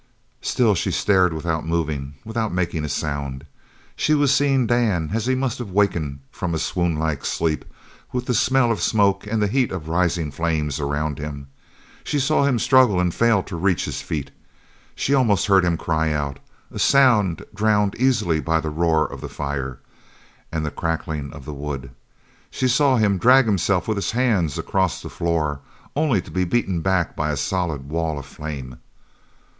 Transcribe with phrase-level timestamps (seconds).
[0.41, 3.45] Still she stared without moving, without making a sound.
[3.95, 7.63] She was seeing Dan as he must have wakened from a swoonlike sleep
[8.11, 11.49] with the smell of smoke and the heat of rising flames around him.
[12.03, 14.31] She saw him struggle, and fail to reach his feet.
[14.95, 16.39] She almost heard him cry out
[16.71, 19.81] a sound drowned easily by the roar of the fire,
[20.51, 21.91] and the crackling of the wood.
[22.49, 25.59] She saw him drag himself with his hands across the floor,
[25.95, 28.79] only to be beaten back by a solid wall of flame.